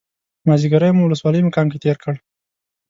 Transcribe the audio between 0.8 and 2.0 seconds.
مو ولسوالۍ مقام کې تېر